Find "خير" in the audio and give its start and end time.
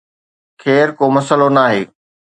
0.61-0.87